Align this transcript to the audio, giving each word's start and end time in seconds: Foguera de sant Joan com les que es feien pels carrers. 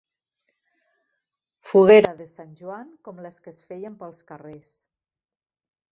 Foguera 1.73 2.15
de 2.21 2.27
sant 2.33 2.57
Joan 2.63 2.89
com 3.09 3.23
les 3.27 3.39
que 3.45 3.53
es 3.55 3.63
feien 3.71 4.01
pels 4.03 4.29
carrers. 4.33 4.77